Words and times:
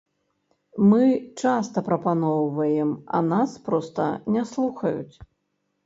Мы 0.93 1.03
часта 1.41 1.77
прапаноўваем, 1.91 2.89
а 3.19 3.23
нас 3.31 3.57
проста 3.71 4.11
не 4.35 4.43
слухаюць. 4.57 5.15